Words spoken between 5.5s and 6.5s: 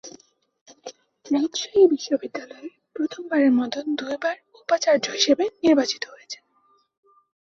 নির্বাচিত হয়েছেন।